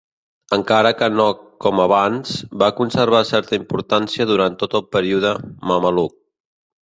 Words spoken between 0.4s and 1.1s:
Encara que